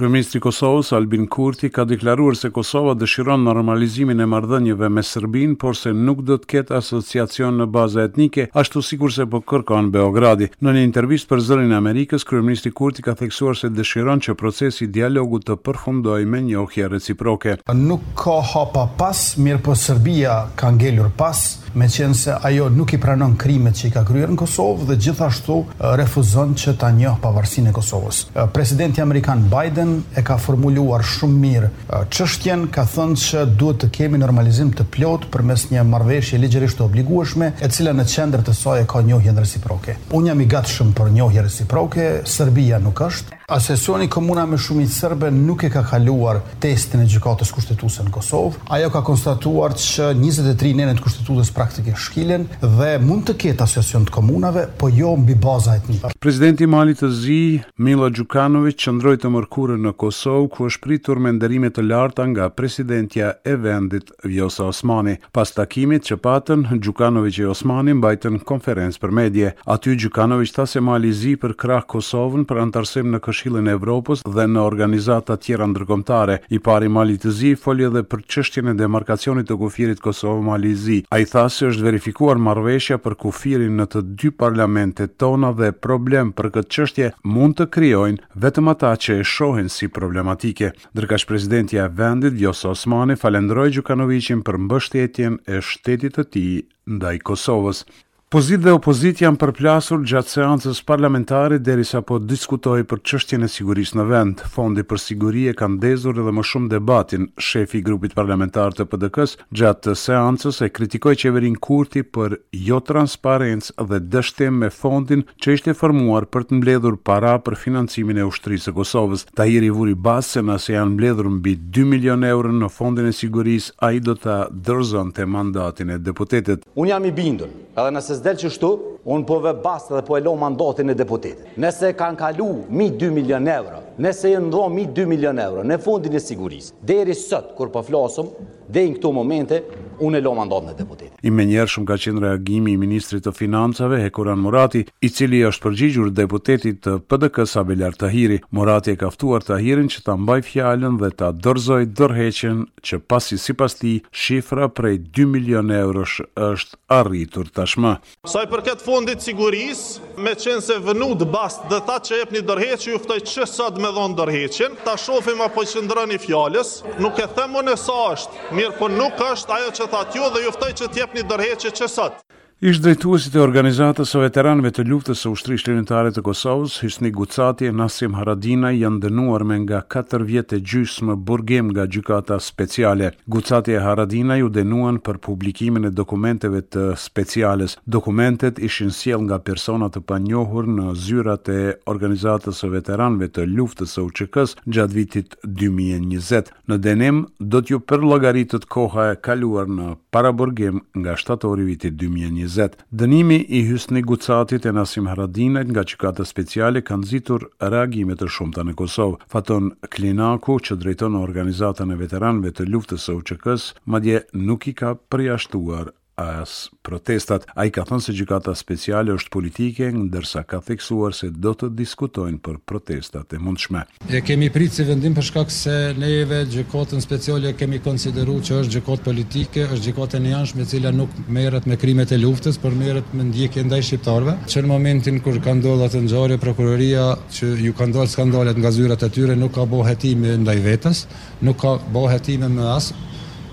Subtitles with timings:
[0.00, 5.58] Kryeministri i Kosovës Albin Kurti ka deklaruar se Kosova dëshiron normalizimin e marrëdhënieve me Serbinë,
[5.60, 9.90] por se nuk do të ketë asociacion në bazë etnike, ashtu sikur se po kërkon
[9.92, 10.48] Beogradi.
[10.64, 14.86] Në një intervistë për Zërin e Amerikës, kryeministri Kurti ka theksuar se dëshiron që procesi
[14.88, 17.58] i dialogut të përfundojë me njohje reciproke.
[17.82, 22.98] Nuk ka hapa pas, mirëpo Serbia ka ngelur pas, me qenë se ajo nuk i
[23.00, 25.58] pranon krimet që i ka kryer në Kosovë dhe gjithashtu
[26.00, 28.20] refuzon që ta njohë pavarësinë e Kosovës.
[28.54, 31.70] Presidenti amerikan Biden e ka formuluar shumë mirë
[32.12, 36.86] çështjen, ka thënë se duhet të kemi normalizim të plotë përmes një marrëveshje ligjërisht të
[36.88, 39.98] obligueshme, e cila në qendër të saj e ka njohjen reciproke.
[40.10, 43.39] Unë jam i gatshëm për njohje reciproke, Serbia nuk është.
[43.50, 48.60] Asesioni Komuna me Shumit Sërbe nuk e ka kaluar testin e gjykatës kushtetuse në Kosovë.
[48.76, 54.14] Ajo ka konstatuar që 23 nenet kushtetutës praktike shkilen dhe mund të ketë asesion të
[54.14, 57.40] komunave, po jo mbi baza Presidenti Prezidenti Malit të zi,
[57.82, 62.46] Mila Gjukanovic, qëndroj të mërkurë në Kosovë, ku është pritur me nderime të larta nga
[62.54, 65.16] presidentja e vendit Vjosa Osmani.
[65.34, 69.52] Pas takimit që patën, Gjukanovic e Osmani mbajtën konferencë për medje.
[69.66, 74.20] Aty Gjukanovic ta se Mali zi për krah Kosovën për antarësim në Këshillin e Evropës
[74.36, 76.34] dhe në organizata tjera ndërkombëtare.
[76.52, 80.76] I pari Mali i Zi foli edhe për çështjen e demarkacionit të kufirit Kosovë-Mali i
[80.82, 80.98] Zi.
[81.16, 86.34] Ai tha se është verifikuar marrëveshja për kufirin në të dy parlamentet tona dhe problem
[86.36, 90.74] për këtë çështje mund të krijojnë vetëm ata që e shohin si problematike.
[90.92, 96.52] Ndërkësh presidenti i vendit Vjosa Osmani falendroi Gjukanoviçin për mbështetjen e shtetit të tij
[96.96, 97.84] ndaj Kosovës.
[98.30, 103.98] Pozit dhe opozit janë përplasur gjatë seancës parlamentare deri sa po diskutoj për qështjene sigurisë
[103.98, 104.42] në vend.
[104.54, 107.24] Fondi për sigurie kanë dezur edhe më shumë debatin.
[107.42, 112.36] Shefi grupit parlamentar të pëdëkës gjatë seancës e kritikoj qeverin kurti për
[112.68, 118.20] jo transparents dhe dështem me fondin që ishte formuar për të mbledhur para për financimin
[118.22, 119.26] e ushtrisë e Kosovës.
[119.34, 123.16] Ta i rivuri basë se nëse janë mbledhur mbi 2 milion eurën në fondin e
[123.22, 124.38] sigurisë, a i do të
[124.70, 126.62] dërzon të mandatin e deputetet.
[126.78, 128.68] Unë jam i bindën Edhe nëse s'del që shtu,
[129.14, 131.54] unë po ve bastë dhe po e lo mandatin e deputetit.
[131.64, 136.20] Nëse kanë kalu 1.000-2 milion euro, nëse e ndro 1.000-2 milion euro, në fundin e
[136.20, 138.28] sigurisë, deri sot, kur po flasëm,
[138.70, 139.62] dhe në këto momente,
[140.04, 141.19] unë e lo mandatin e deputetit.
[141.22, 146.08] I menjershëm ka qenë reagimi i Ministrit të Financave, Hekuran Murati, i cili është përgjigjur
[146.16, 148.38] deputetit të PDK Sabelar Tahiri.
[148.56, 153.52] Murati e kaftuar Tahirin që ta mbaj fjallën dhe ta dërzoj dërheqen që pasi si
[153.56, 156.20] pas ti shifra prej 2 milion eurosh
[156.50, 157.92] është arritur tashmë.
[158.28, 159.84] Saj për këtë fondit siguris,
[160.24, 163.76] me qenë se vënu të bast dhe ta që jep një dërheq, juftoj që sad
[163.84, 168.48] me dhonë dërheqen, ta shofim apo qëndrën i fjallës, nuk e themon në sa është,
[168.56, 171.88] mirë po nuk është ajo që tha tjo dhe juftoj që tjep një dërheqë që
[171.96, 172.29] sëtë.
[172.62, 177.64] Ishtë drejtuesit e organizatës së veteranëve të luftës së ushtrisë shlirintare të Kosovës, Hysni Gucati
[177.64, 182.36] e Nasim Haradina janë dënuar me nga 4 vjetë e gjysë më burgim nga gjykata
[182.44, 183.14] speciale.
[183.32, 187.78] Gucati e Haradina ju dënuan për publikimin e dokumenteve të speciales.
[187.96, 193.96] Dokumentet ishin siel nga personat të panjohur në zyrat e organizatës së veteranëve të luftës
[193.96, 196.52] së uqëkës gjatë vitit 2020.
[196.68, 202.49] Në denim, do t'ju përlogaritët koha e kaluar në paraburgim nga shtatori vitit 2020.
[202.50, 202.76] 2020.
[202.92, 208.64] Dënimi i Hysni Gucatit e Nasim Haradinet nga qikata speciale kanë zitur reagimet të shumëta
[208.66, 209.20] në Kosovë.
[209.30, 214.94] Faton Klinaku që drejton organizatën e veteranve të luftës e UQK-s, madje nuk i ka
[215.10, 217.44] përjashtuar as protestat.
[217.56, 221.70] A i ka thënë se gjykata speciale është politike, ndërsa ka theksuar se do të
[221.78, 223.84] diskutojnë për protestat e mundshme.
[224.10, 228.76] E kemi pritë si vendim për shkak se neve gjykotën speciale kemi konsideru që është
[228.76, 232.60] gjykatë politike, është gjykotë e një anshë me cila nuk merët me krimet e luftës,
[232.60, 234.36] për merët me ndjekje ndaj shqiptarve.
[234.50, 237.08] Që në momentin kur ka ndollat në gjare, prokuroria
[237.38, 241.04] që ju ka ndodhë skandalet nga zyrat e tyre nuk ka bohetime ndaj vetës,
[241.46, 242.98] nuk ka bohetime me asë,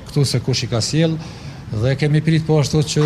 [0.10, 1.18] këtu se kush i ka sjellë,
[1.72, 3.04] Dhe kemi prit po ashtu që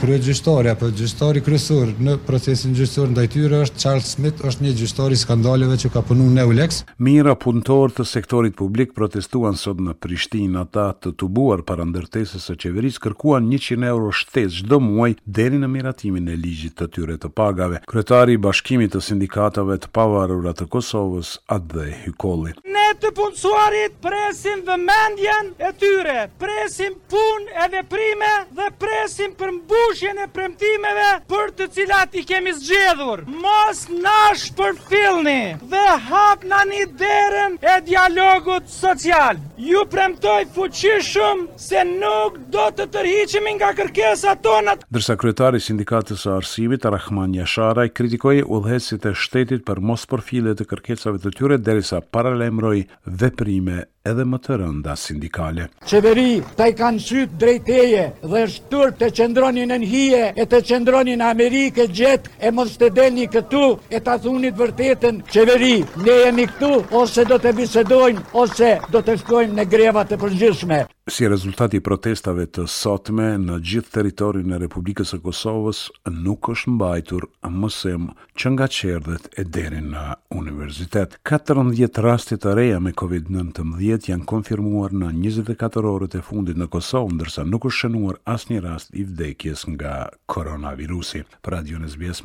[0.00, 4.72] krye gjyqtori apo gjyshtori kryesor në procesin gjyqësor ndaj tyre është Charles Smith, është një
[4.80, 6.80] gjyqtori skandaleve që ka punuar në Ulex.
[7.04, 12.56] Mira punëtorë të sektorit publik protestuan sot në Prishtinë, ata të tubuar para ndërtesës së
[12.64, 17.28] qeverisë kërkuan 100 euro shtesë çdo muaj deri në miratimin e ligjit të tyre të
[17.36, 17.82] pagave.
[17.90, 22.56] Kryetari i Bashkimit të Sindikatave të pavarurat të Kosovës, Adhe Hykolli.
[22.64, 30.18] Ne të punësuarit presim vëmendjen e tyre, presim pun e veprime dhe presim për mbushjen
[30.24, 33.24] e premtimeve për të cilat i kemi zgjedhur.
[33.44, 39.40] Mos na shpërfillni dhe hap në një derën e dialogut social.
[39.70, 44.76] Ju premtoj fuqishëm se nuk do të tërhiqim nga kërkesat tona.
[44.92, 50.54] Ndërsa kryetari i sindikatës së arsimit, Rahman Jasharaj, i kritikoi e shtetit për mos përfillje
[50.58, 52.84] të kërkesave të tyre derisa paralajmëroi
[53.20, 55.64] veprime edhe më të rënda sindikale.
[55.92, 61.24] Qeveri, ta i kanë sytë drejteje dhe shtur të qëndronin në hije e të në
[61.30, 65.22] Amerike gjetë e mos të delni këtu e ta thunit vërtetën.
[65.32, 66.72] Qeveri, ne jemi këtu
[67.02, 70.84] ose do të bisedojnë ose do të shkojmë në grevat të përgjyshme.
[71.10, 75.78] Si rezultati i protestave të sotme në gjithë territorin e Republikës së Kosovës
[76.16, 77.24] nuk është mbajtur
[77.54, 80.02] mësem që nga qerdet e deri në
[80.36, 81.16] universitet.
[81.32, 87.14] 14 raste të reja me COVID-19 janë konfirmuar në 24 orët e fundit në Kosovë,
[87.16, 89.94] ndërsa nuk është shënuar asnjë rast i vdekjes nga
[90.36, 91.24] koronavirusi.
[91.56, 92.24] Radio SBS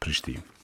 [0.00, 0.54] Prishtinë.